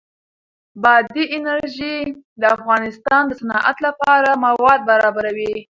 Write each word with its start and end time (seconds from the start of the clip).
بادي 0.83 1.23
انرژي 1.37 1.95
د 2.41 2.43
افغانستان 2.55 3.21
د 3.27 3.31
صنعت 3.41 3.77
لپاره 3.87 4.29
مواد 4.45 4.79
برابروي. 4.89 5.55